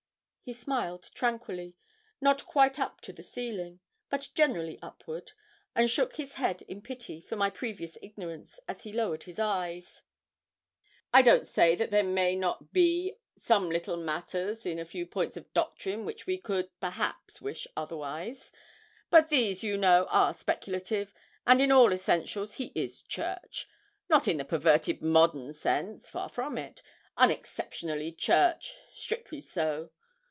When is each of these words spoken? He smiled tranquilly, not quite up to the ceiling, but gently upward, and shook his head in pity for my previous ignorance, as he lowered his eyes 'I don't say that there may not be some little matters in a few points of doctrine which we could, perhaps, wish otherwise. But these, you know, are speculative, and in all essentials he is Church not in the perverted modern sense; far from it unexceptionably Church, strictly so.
He 0.43 0.53
smiled 0.53 1.09
tranquilly, 1.13 1.75
not 2.19 2.45
quite 2.45 2.77
up 2.77 2.99
to 3.01 3.13
the 3.13 3.23
ceiling, 3.23 3.79
but 4.09 4.31
gently 4.35 4.77
upward, 4.81 5.31
and 5.73 5.89
shook 5.89 6.17
his 6.17 6.33
head 6.33 6.61
in 6.63 6.81
pity 6.81 7.21
for 7.21 7.37
my 7.37 7.49
previous 7.49 7.97
ignorance, 8.01 8.59
as 8.67 8.83
he 8.83 8.91
lowered 8.91 9.23
his 9.23 9.39
eyes 9.39 10.01
'I 11.13 11.21
don't 11.21 11.47
say 11.47 11.73
that 11.75 11.89
there 11.89 12.03
may 12.03 12.35
not 12.35 12.73
be 12.73 13.15
some 13.39 13.69
little 13.69 13.95
matters 13.95 14.65
in 14.65 14.77
a 14.77 14.83
few 14.83 15.05
points 15.05 15.37
of 15.37 15.53
doctrine 15.53 16.03
which 16.03 16.27
we 16.27 16.37
could, 16.37 16.69
perhaps, 16.81 17.39
wish 17.39 17.65
otherwise. 17.77 18.51
But 19.09 19.29
these, 19.29 19.63
you 19.63 19.77
know, 19.77 20.05
are 20.09 20.33
speculative, 20.33 21.13
and 21.47 21.61
in 21.61 21.71
all 21.71 21.93
essentials 21.93 22.55
he 22.55 22.73
is 22.75 23.01
Church 23.03 23.69
not 24.09 24.27
in 24.27 24.35
the 24.35 24.43
perverted 24.43 25.01
modern 25.01 25.53
sense; 25.53 26.09
far 26.09 26.27
from 26.27 26.57
it 26.57 26.81
unexceptionably 27.15 28.11
Church, 28.11 28.75
strictly 28.91 29.39
so. 29.39 29.91